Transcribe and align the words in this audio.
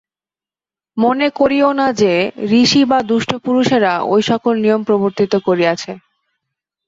মনে 0.97 1.27
করিও 1.39 1.69
না 1.73 1.87
যে, 1.93 2.13
ঋষি 2.53 2.81
বা 2.85 2.99
দুষ্ট 3.09 3.31
পুরুষেরা 3.45 3.93
ঐ 4.05 4.15
সকল 4.29 4.53
নিয়ম 4.63 4.81
প্রবর্তিত 4.83 5.33
করিয়াছে। 5.47 5.91